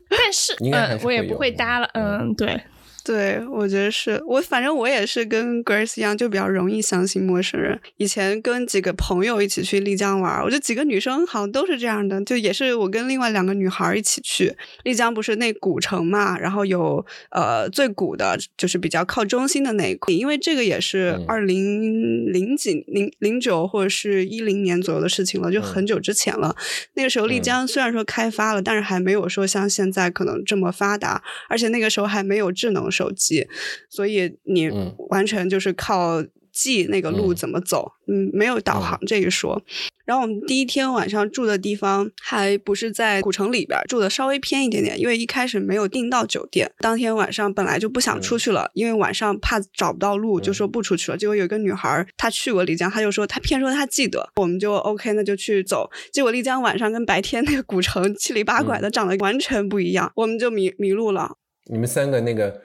[0.09, 1.89] 但是，嗯，我也不会搭了。
[1.95, 2.61] 嗯，对。
[3.05, 7.79] 对，我觉得是我，反正我也是跟 Grace 一样，就比较容易相信陌生人。
[7.99, 26.57] 以前跟几个朋友一起去丽江玩，我觉得几个女生好像都是这样的，就也是我跟另外两个女孩一起去丽江，不是那古城嘛，然后有呃最古的，就是比较靠中心的那一块，因为这个也是二零零几零零九或者是一零年左右的事情了，就很久之前了。
[26.95, 32.91] 那个时候丽江虽然说开发了，但是还没有说像现在可能这么发达，而且那个时候还没有智能。
[32.95, 33.47] 手机，
[33.91, 34.71] 所以你
[35.11, 39.61] 完全就是靠记那个路怎么走，嗯，没有导航这一说。
[40.07, 46.71] 然后我们第一天晚上住的地方还不是在古城里边，住的稍微偏一点点，因为一开始没有订到酒店。
[46.81, 51.17] 当天晚上本来就不想出去了，因为晚上怕找不到路，就说不出去了。
[51.17, 55.91] 结果有一个女孩她去过丽江，她就说她偏说她记得，我们就 OK，那就去走。
[56.13, 61.39] 结果丽江晚上跟白天那个古城 七里八拐的长得完全不一样，我们就迷迷路了。
[61.73, 62.61] 你们三个那个。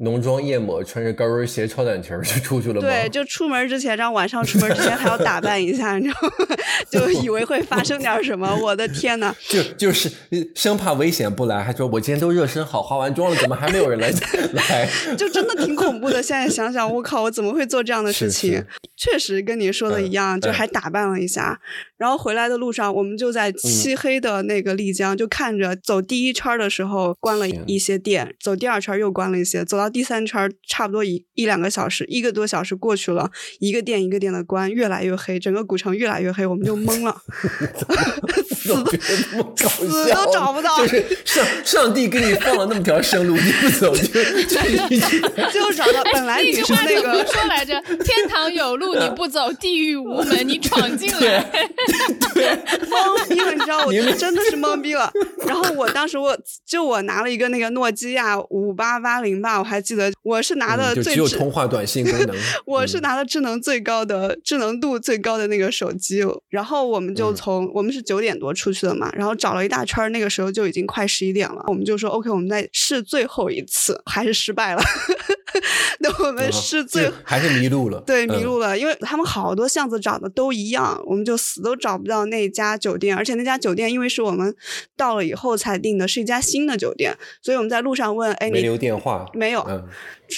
[0.00, 2.80] 浓妆艳抹，穿着高跟鞋、超短裙就出去了吗？
[2.80, 6.56] 对，就出门之前，然后晚上出门之前还要打扮一下，你知道吗？
[6.90, 8.54] 就以为会发生点什么。
[8.56, 10.10] 我的天呐，就就是
[10.54, 14.10] 生怕危险不来，还说我今天都热身好，化完妆了，怎么还没有人来
[14.54, 14.88] 来？
[15.16, 16.22] 就真的挺恐怖的。
[16.22, 18.64] 现在想想，我靠，我怎么会做这样的事情？
[18.96, 21.60] 确实跟你说的一样，就还打扮了一下。
[22.00, 37.20] 然后回来的路上，我们就在漆黑的那个丽江，就看着走第一圈的时候关了一些店，走第二圈又关了一些，走到第三圈差不多一一两个小时，一个多小时过去了，一个店一个店的关，越来越黑，整个古城越来越黑，我们就懵了。
[38.62, 44.02] 死都觉得那么搞笑，死都找不到就是上上帝给你放了那么条生路，你不走就
[44.44, 46.02] 就就找到。
[46.12, 47.80] 本来你是那句话怎么个说来着？
[48.04, 51.44] 天堂有路你不走，地狱无门你闯进来。
[52.90, 55.10] 懵逼了，你知道，我真的是懵逼了。
[55.46, 62.36] 然后我当时我就我拿了一个那个诺基亚五八八零吧，我还记得我是拿的嗯只有最智通话短信功能。
[62.66, 74.82] 我是嗯拿的智能最高的、智能度最高的那个手机，然后我们就嗯从、我们是九点多出去的嘛，然后找了一大圈儿，那个时候就已经快十一点了，我们就说 OK，我们再试最后一次，还是失败了。
[75.98, 84.54] 那我们啊试最、就还是迷路了，对，迷嗯路了，因为他们好多巷子找的都一样，我们就死都找不到那家酒店，而且那家酒店因为是我们
[84.96, 89.84] 到了以后才订的，是一家新的酒店，所以我们在路上问，哎，你没留电话，没有嗯，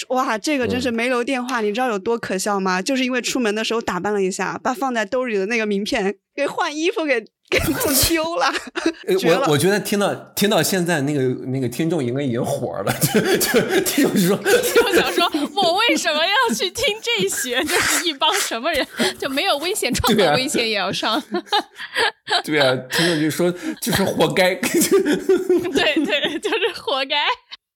[0.09, 2.81] 哇，这个真是嗯没留电话，你知道有多可笑吗？
[2.81, 8.51] 就是因为出门的时候打扮了一下，把放在兜里的那个名片 给换衣服给给弄丢了，
[9.47, 17.61] 我我觉得听到听到现在那个那个听众应该已经火了，就就听众说，就想说，我为什么要去听这些？
[17.65, 18.85] 就是一帮什么人，
[19.19, 21.21] 就没有危险，创造危险也要上。
[22.43, 27.17] 对啊，听众就说就是活该，对对，就是活该。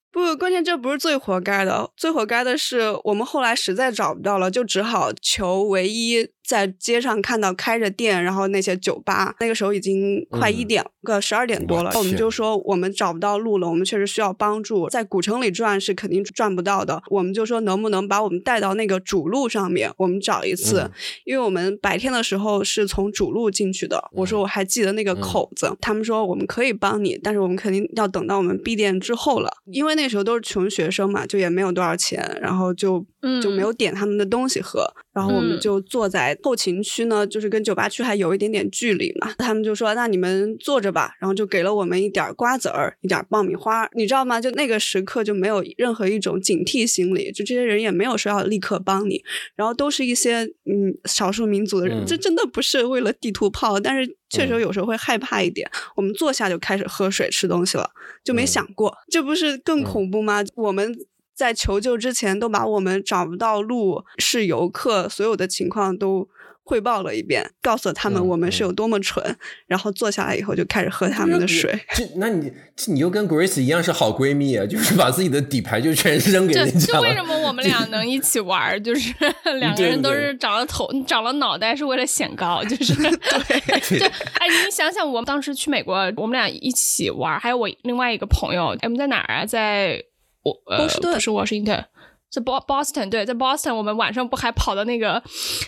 [0.10, 10.68] 不，关键这不是最活该的，最活该的是我们后来实在找不到了，就只好求唯一在街上看到开着店，然后那些酒吧，那个时候已经快一嗯。
[10.68, 20.92] 点，个十二点多了，我们就说我们找不到路了，我们确实需要帮助，在古城里转是肯定转不到的，我们就说能不能把我们带到那个主路上面，我们找一次，嗯。
[21.26, 25.20] 因为我们白天的时候是从主路进去的，我说我还记得那个嗯。
[25.20, 35.60] 口子，他们说我们可以帮你，但是我们肯定要等到我们闭店之后了，因为那时候都是穷学生嘛，就也没有多少钱，然后就嗯就没有点他们的东西喝，然后我们嗯。
[35.60, 44.40] 就坐在后勤区呢，就是跟酒吧区还有一点点距离嘛，他们就说那你们坐着吧，然后就给了我们一点瓜子儿，一点爆米花，你知道吗？
[44.40, 49.24] 就那个时刻就没有任何一种警惕心理，就这些人也没有说要立刻帮你，
[49.56, 55.70] 然后都是一些嗯少数民族的人，嗯这真的不是为了地图炮，但是确实嗯有时候会害怕一点。
[55.96, 57.90] 我们坐下就开始喝水吃东西了，
[58.24, 60.44] 就没嗯想过，这不是更嗯恐怖吗？
[60.56, 60.96] 我们。
[61.38, 66.28] 在求救之前，都把我们找不到路、是游客所有的情况都
[66.64, 69.38] 汇报了一遍，告诉他们嗯我们是有多么蠢。
[69.68, 71.80] 然后坐下来以后就开始喝他们的水。
[71.96, 77.24] 这 那你这你又跟 Grace 一样是好闺蜜啊，就是把自己的底牌就全扔给就人家就为什。
[77.24, 78.80] 么我们俩能一起玩儿？
[78.82, 79.14] 就是
[79.60, 84.00] 两个人都是长了头、长了脑袋，是为了显高，就是 对。
[84.00, 84.06] 就
[84.40, 89.46] 哎，你想想，我们当时去美国，我们俩一起玩儿，还有我另外一个朋友，哎我们在哪儿啊？
[89.46, 90.04] 在
[90.48, 91.86] 我呃波士顿不是 Washington。
[92.30, 95.24] 在 Bo Boston，对，在 Boston，我们晚上不还跑到那个，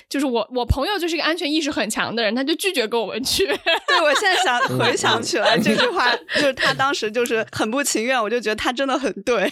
[0.10, 3.46] 就是我我朋友就是一个安全意识很强的人，他就拒绝跟我们去。
[3.48, 9.50] 对，我现在想嗯回想起来这句话， 就是他当时就是很不情愿，我就觉得他真的很对。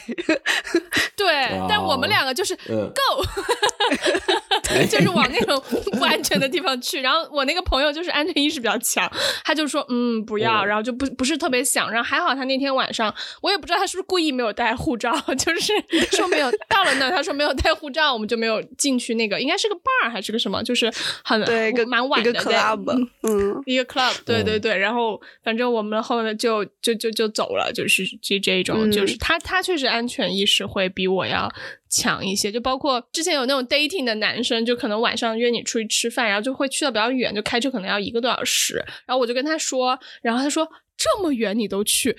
[1.16, 3.24] 对，但我们哦两个就是嗯 go，
[4.90, 5.62] 就是往那种
[5.94, 7.02] 不安全的地方去。
[7.02, 9.10] 然后我那个朋友就是安全意识比较强，
[9.44, 10.68] 他就说嗯不要，嗯。
[10.68, 11.90] 然后就不不是特别想。
[11.92, 15.74] 然后还好他那天晚上，我也不知道他是不是故意没有带护照， 就是
[16.12, 20.92] 说没有到了那，他说没有带护照，我们就没有进去那个，应该是个 bar 还是个什么，就是
[21.24, 24.62] 很对，一个蛮晚的对 club，嗯嗯，一个 club，对对嗯。
[24.62, 28.92] 对，然后反正我们后来就就就就走了，就是这这种，嗯。
[28.92, 31.52] 就是他他确实安全意识会比我要
[31.90, 42.16] 强一些，就包括之前有那种 dating 的男生，就可能晚上约你出去吃饭，然后就会去的比较远，就开车可能要一个多小时，然后我就跟他说，然后他说这么远你都去，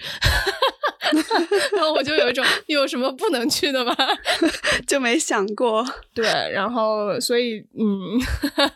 [1.75, 3.97] 然后我就有一种有什么不能去的吗？
[4.87, 5.85] 就没想过。
[6.15, 8.19] 对，然后所以嗯，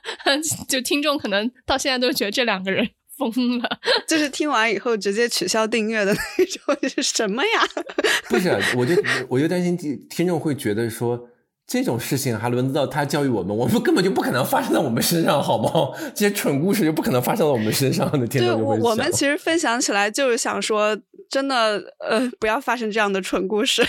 [0.68, 3.68] 就听众可能到现在都觉得这两个人疯了。
[4.08, 7.84] 就是听完以后直接取消订阅的那种，就 是什么呀？
[8.28, 8.94] 不是，啊我就
[9.28, 11.28] 我就担心听听众会觉得说。
[11.64, 13.56] 这种事情还轮得到他教育我们？
[13.56, 15.70] 我们根本就不可能发生在我们身上，好吗？
[16.12, 18.26] 这些蠢故事就不可能发生在我们身上的。
[18.26, 20.98] 听对我众就会想我们其实分享起来就是想说，
[21.30, 23.82] 真的呃，不要发生这样的蠢故事。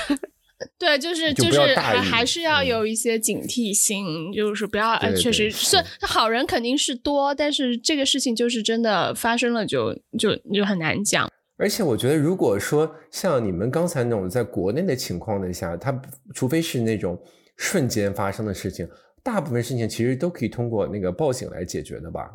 [0.78, 11.30] 对，就是就是还还是要嗯有一些警惕性，就是不要呃，确实对是好人肯定是多，但是这个事情就是真的发生了就就就很难讲。
[11.58, 16.02] 而且我觉得，如果说像你们刚才那种在国内的情况的下，他
[16.34, 17.18] 除非是那种
[17.58, 18.90] 瞬间发生的事情，
[19.22, 22.30] 大部分事情其实都可以通过那个报警来解决的吧。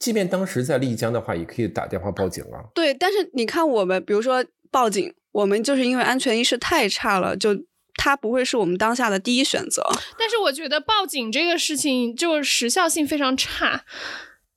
[0.00, 2.64] 即便当时在丽江的话，也可以打电话报警啊。
[2.74, 7.50] 对，但是你看我们，比如说报警，我们就是因为安全意识太差了，就
[7.94, 9.82] 它不会是我们当下的第一选择。
[10.18, 13.84] 但是我觉得报警这个事情就是时效性非常差。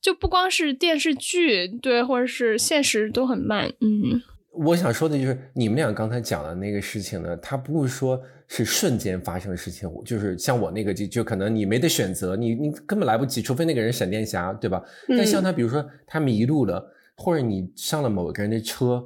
[0.00, 3.72] 就不光是电视剧，对，或者是现实都很慢。
[3.80, 4.20] 嗯，
[4.52, 14.82] 我想说的就是，你们俩刚才讲的那个事情呢，它不是说是瞬间发生的事情，就是像我那个就就可能你没得选择，你你根本来不及，除非那个人闪电侠，对吧？
[15.08, 19.02] 但像他，比如说他迷路了，或者你上了某个人的车，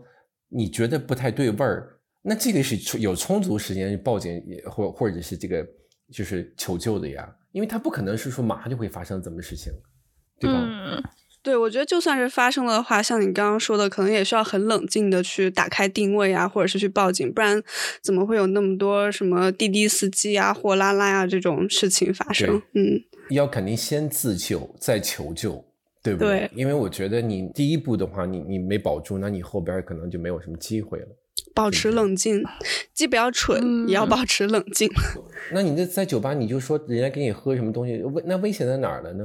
[0.48, 5.66] 你觉得不太对味儿，那这个是有充足时间报警，或或者是这个
[6.12, 7.34] 就是求救的呀。
[7.52, 9.72] 因为他不可能是说马上就会发生怎么事情，
[10.38, 10.60] 对吧？
[10.60, 11.02] 嗯，
[11.42, 17.60] 对，我觉得就算是发生了的话，像你刚刚说的，可能也需要很冷静的去打开定位啊，或者是去报警，不然
[18.02, 22.62] 怎么会有那么多什么滴滴司机啊、货拉拉啊这种事情发生？
[22.74, 23.00] 嗯，
[23.30, 25.64] 要肯定先自救再求救，
[26.02, 26.50] 对不对？
[26.54, 31.08] 因为我觉得你第一步的话，你你没保住，那你后边可能就没有什么机会了。
[31.58, 32.44] 保持冷静，
[32.94, 34.88] 既不要蠢，也要保持冷静。
[35.50, 39.24] 那你这在酒吧，你就说人家给你喝什么东西，危那危险在哪儿了呢？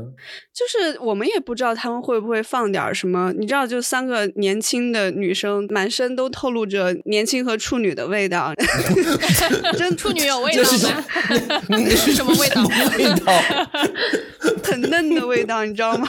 [0.52, 8.52] 就是我们也不知道他们会不会放点什么，你知道，就三个年轻的女生，满身都透露着年轻和处女的味道。
[9.78, 11.04] 真处女有味道吗？
[11.96, 12.64] 是什么味道？
[12.98, 13.32] 味道
[14.64, 16.08] 很嫩的味道，你知道吗？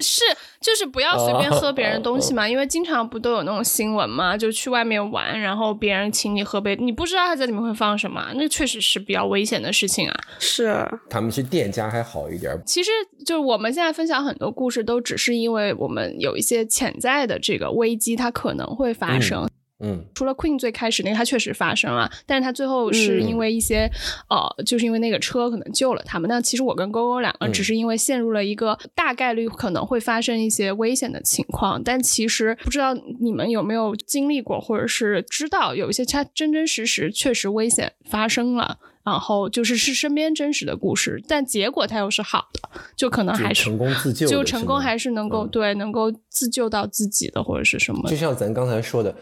[0.00, 0.22] 是，
[0.60, 5.45] 就是不要随便喝别人东西嘛，因为经常不都有那种新闻嘛，就去外面玩。
[5.46, 10.14] 然后别人请你喝杯，你不知道他在里面会放什么，那确实是比较危险的事情啊。
[10.40, 12.60] 是，他们是店家还好一点。
[12.66, 12.90] 其实
[13.24, 19.44] 就是我们现在分享很多故事，都只是因为我们有一些潜在的这个危机，它可能会发生。
[19.44, 19.50] 嗯，
[20.14, 23.90] 除了 Queen 最开始那个，他确实发生了，但是他最后是因为一些，
[24.30, 26.28] 呃，就是因为那个车可能救了他们。
[26.28, 49.14] 那其实我跟勾勾两个只是因为陷入了一个大概率可能会发生一些危险的情况，但其实不知道你们有没有经历过，或者是知道有一些它真真实实确实危险发生了，然后就是是身边真实的故事，但结果它又是好的，就可能还是成功自救，就成功还是能够对能够自救到自己的或者是什么，就像咱刚才说的。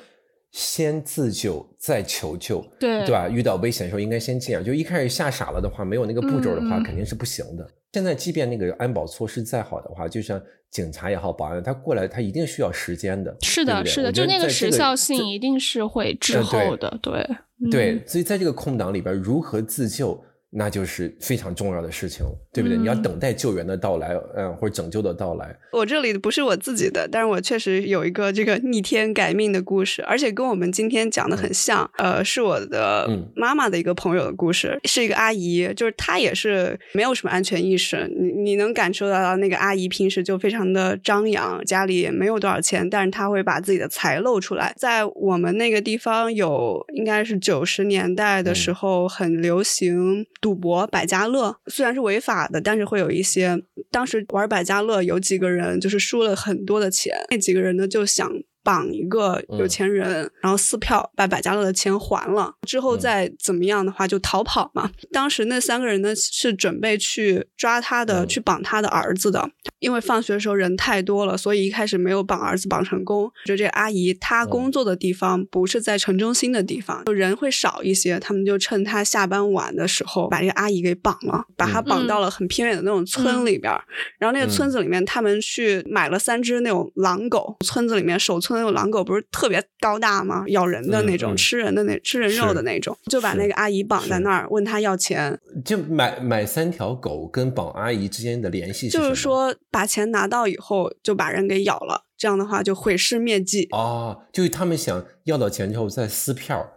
[0.55, 3.29] 先自救再求救，对对吧？
[3.29, 4.63] 遇到危险的时候应该先这样。
[4.63, 7.69] 就一开始吓傻了的话，没有那个步骤的话，肯定是不行的。
[7.93, 10.41] 现在即便那个安保措施再好的话，就像
[10.71, 13.37] 警察也好，保安他过来，他一定需要时间的。
[13.41, 16.97] 是的，是的，就那个时效性一定是会滞后的。
[17.03, 17.29] 对
[17.73, 20.23] 对，所以在这个空档里边，如何自救？
[20.57, 22.79] 那就是非常重要的事情，对不对？
[22.79, 25.53] 你要等待救援的到来，嗯，或者拯救的到来。
[25.73, 31.91] 我这里不是我自己的，但是我确实有一个这个逆天改命的故事，而且跟我们今天讲的很像。
[31.99, 38.09] 呃，是我的妈妈的一个朋友的故事，是一个阿姨，就是她也是没有什么安全意识。
[38.17, 44.73] 你你能感受到那个阿姨平时就非常的张扬，家里也没有多少钱，但是她会把自己的财露出来。
[44.77, 50.25] 在我们那个地方，有应该是九十年代的时候很流行。
[50.45, 53.59] 赌博百家乐虽然是违法的，但是会有一些
[53.91, 58.31] 当时玩百家乐有几个人就是输了很多的钱，那几个人呢就想。
[58.65, 64.91] 绑一个有钱人，然后撕票把百家乐的钱还了，之后再怎么样的话就逃跑嘛。
[65.13, 73.31] 当时那三个人呢是准备去抓他的，去绑他的儿子的，因为放学的时候人太多了，所以一开始没有绑儿子绑成功。
[73.45, 83.71] 就这阿姨她工作的地方不是在城中心的地方，就人会少一些，他们就趁她下班晚的时候把这个阿姨给绑了，把她绑到了很偏远的那种村里边。
[84.19, 88.54] 然后那个村子里面，他们去买了三只那种狼狗，村子里面守村。
[88.71, 90.45] 狼狗不是特别高大吗？
[90.49, 95.39] 咬人的那种，吃人的那吃人肉的那种，就把那个阿姨绑在那儿，问他要钱。
[95.65, 103.69] 就买买三条狗跟绑阿姨之间的联系，就是说把钱拿到以后就把人给咬了，这样的话就毁尸灭迹。
[103.73, 106.71] 哦，就是他们想要到钱之后再撕票。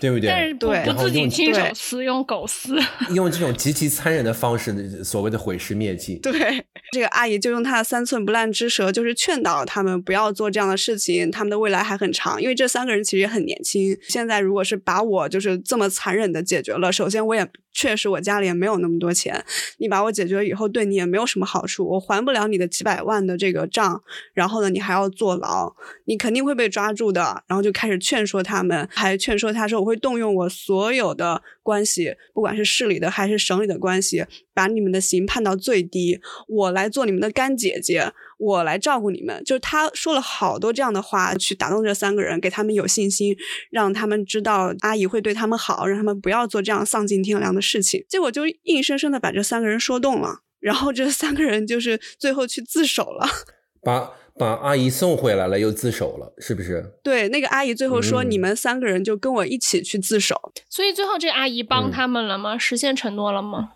[0.00, 0.28] 对不对？
[0.28, 2.76] 但是不不自己亲手撕，用狗撕，
[3.14, 6.16] 用这种极其残忍的方式，所谓的毁尸灭迹。
[6.16, 12.40] 对，这个阿姨就用她的三寸不烂之舌，就是劝导他们不要做这样的事情，他们的未来还很长。
[12.40, 13.96] 因为这三个人其实也很年轻。
[14.08, 17.48] 现在如果是把我就是这么残忍的解决了，首先我也。
[17.74, 19.44] 确实，我家里也没有那么多钱。
[19.78, 21.84] 你把我解决了以后，对你也没有什么好处。
[21.86, 24.02] 我还不了你的几百万的这个账，
[24.32, 27.42] 然后呢，你还要坐牢，你肯定会被抓住的。
[27.48, 43.34] 然后就开始劝说他们，还劝说他说：“我会动用我所有的关系，不管是市里的还是省里的关系，把你们的刑判到最低，我来做你们的干姐姐。”我来照顾你们，就是他说了好多这样的话，去打动这三个人，给他们有信心，
[43.70, 48.04] 让他们知道阿姨会对他们好，让他们不要做这样丧尽天良的事情。
[48.08, 53.26] 结果就硬生生的把这三个人说动了，然后这三个人就是最后去自首了，
[53.82, 56.84] 把把阿姨送回来了，又自首了，是不是？
[57.02, 60.34] 对，那个阿姨最后说：“你们三个人就跟我一起去自首。”
[60.68, 62.58] 所以最后这阿姨帮他们了吗？
[62.58, 63.73] 实现承诺了吗？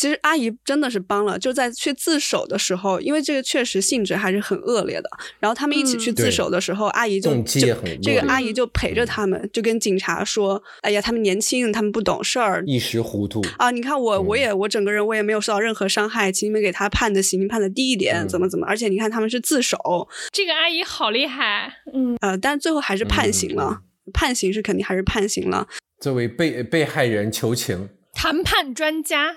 [0.00, 5.10] 其实阿姨真的是帮了，就在去自首的时候，因为这个确实性质还是很恶劣的。
[5.38, 7.66] 然后他们一起去自首的时候，阿姨就就
[8.02, 13.70] 这个阿姨就陪着他们，就跟警察说：“哎呀，他们年轻，他们不懂事儿，一时糊涂啊！
[13.70, 18.66] 你看我，我也我整个人我也没有受到任何伤害，请你们给他判的刑判的低一点，怎么怎么？
[18.66, 19.76] 而且你看他们是自首，
[20.32, 23.82] 这个阿姨好厉害，嗯呃，但最后还是判刑了，
[24.14, 25.68] 判刑是肯定还是判刑了。
[26.00, 29.34] 作为被被害人求情。”谈判专家，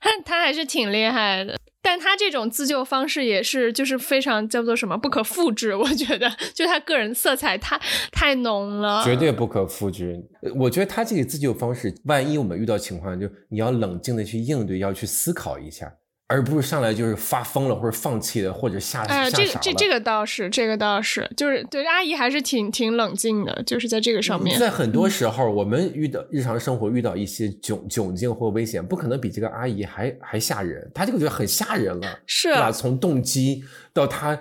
[0.00, 7.80] 他 他还是挺厉害的，但他这种自救方式也是就是非常叫做什么不可复制，我觉得 就他个人色彩太
[8.12, 10.16] 太浓了，绝对不可复制。
[10.56, 15.90] 我觉得他这个自救方式，万一我们遇到情况，就你要冷静的去应对，要去思考一下。
[16.30, 19.30] 而不是上来就是发疯了，或者放弃的，或者吓吓傻了。
[19.32, 24.56] 这这这个倒是，这个倒是，就是对阿姨还是挺挺冷静的，就是在这个上面。
[24.56, 30.88] 在很多时候，我们遇到日常生活遇到一些窘窘境或危险，不可能比这个阿姨还还吓人。
[30.94, 32.70] 她这个就很吓人了，是吧？
[32.70, 34.38] 从动机到他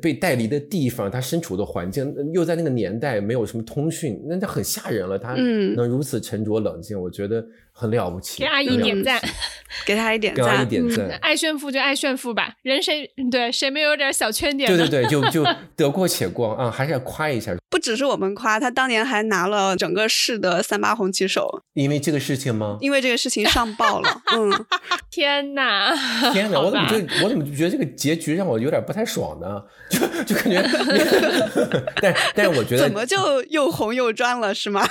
[0.00, 5.18] 被带离的地方，他身处的环境，又在那个年代没有什么通讯，那就很吓人了。
[5.18, 7.44] 他能如此沉着冷静，我觉得。
[7.80, 9.22] 很了不起，给阿姨点赞，
[9.86, 11.08] 给他一点赞，给阿姨点赞。
[11.22, 14.66] 爱炫富就爱炫富吧，人谁对谁没有点小缺点？
[14.76, 15.46] 对对对，就就
[15.76, 17.54] 得过且过啊，还是要夸一下。
[17.70, 21.62] 不只是我们夸他，当年还拿了整个市的三八红旗手。
[21.74, 22.78] 因为这个事情吗？
[22.80, 24.22] 因为这个事情上报了。
[24.36, 24.50] 嗯，
[25.08, 25.94] 天哪，
[26.32, 26.58] 天哪！
[26.58, 29.62] 我怎么就我怎么就觉得这个结局让我有点不太爽呢？
[29.90, 30.62] 就就感觉，
[32.00, 34.82] 但但我觉得怎么就又红又专了是吗？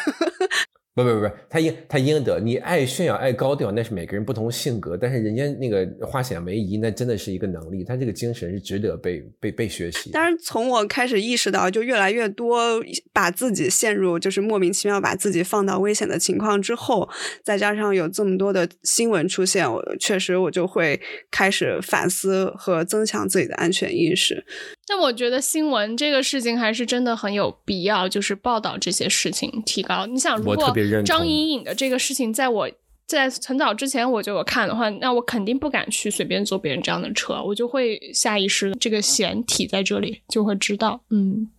[0.97, 2.39] 不不不，他应他应得。
[2.39, 4.97] 你爱炫耀爱高调，那是每个人不同性格。
[4.97, 7.83] 但是人家那个化险为夷，那真的是一个能力。
[7.83, 10.09] 他这个精神是值得被被被学习。
[10.09, 12.83] 当然，从我开始意识到，就越来越多
[13.13, 17.07] 把自己陷入就是莫名其妙把自己放到危险的情况之后，
[17.43, 24.43] 再加上有这么多的新闻出现，我确实我就会开始反思和增强自己的安全意识。
[24.89, 30.05] 那我觉得新闻这个事情还是真的很有必要，就是报道这些事情，提高。
[30.05, 30.73] 你想，如果
[31.05, 32.69] 张颖颖的这个事情，在我
[33.05, 41.49] 在很早之前我就有看的话，那我肯定不敢去随便坐别人这样的车，我就会下意识这个弦体在这里，就会知道，嗯。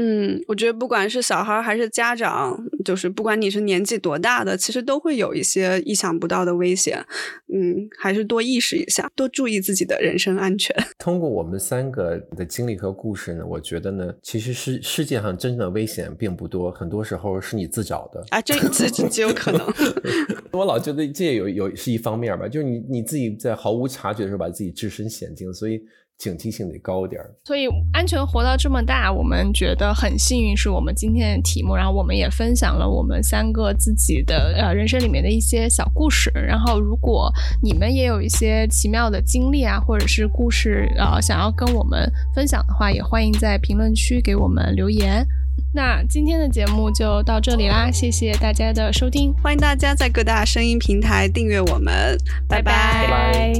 [0.00, 7.04] 嗯，我觉得不管是小孩还是家长，就是不管你是年纪多大的，其实都会有一些意想不到的危险。
[7.52, 10.76] 嗯，还是多意识一下，多注意自己的人身安全。
[10.98, 19.66] 通过我们三个的经历和故事呢，我觉得呢，其实是世界上真正的危险并不多，很多时候是你自找的啊，这这极有可能。
[20.52, 25.82] 我老觉得这也有有是一方面吧，就是你你自己在毫无察觉的时候把自己置身险境，所以。
[26.18, 31.76] 警惕性得高点儿，所以安全活到这么大，我们觉得很幸运，是我们今天的题目。
[31.76, 36.28] 然后我们也分享了我们三个自己的呃人生里面的一些小故事。
[36.34, 45.24] 然后如果你们也有一些奇妙的经历啊，或者是故事呃想要跟我们分享的话，也欢迎在评论区给我们留言。
[45.72, 53.52] 那今天的节目就到这里啦，谢谢大家的收听，欢迎大家在各大声音平台订阅我们，拜拜。